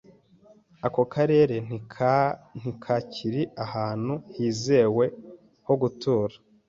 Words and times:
Ako 0.85 1.01
karere 1.13 1.55
ntikakiri 1.65 3.43
ahantu 3.65 4.13
hizewe 4.33 5.05
ho 5.67 5.73
gutura. 5.81 6.35